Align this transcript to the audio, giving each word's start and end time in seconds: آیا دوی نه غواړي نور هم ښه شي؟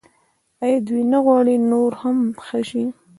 آیا 0.63 0.79
دوی 0.87 1.03
نه 1.11 1.19
غواړي 1.25 1.55
نور 1.71 1.91
هم 2.01 2.17
ښه 2.45 2.59
شي؟ 2.69 2.83